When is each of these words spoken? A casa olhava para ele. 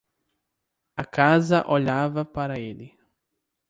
A 0.97 1.05
casa 1.05 1.63
olhava 1.69 2.25
para 2.25 2.57
ele. 2.59 2.97